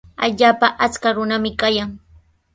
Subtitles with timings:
[0.25, 1.89] Allaapa achka runami kayan.